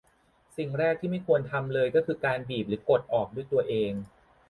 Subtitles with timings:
[0.55, 3.91] สิ่งแรกที่ไม่ควรทำเลยก็คือการบีบ หรือกดออกด้วยตัวเอง